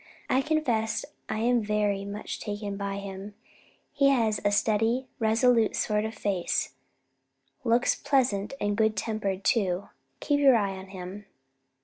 [0.31, 3.35] I confess I am very much taken with him.
[3.93, 6.73] He has a steady, resolute sort of face;
[7.63, 9.89] looks pleasant and good tempered, too.
[10.19, 11.25] Keep your eye upon him."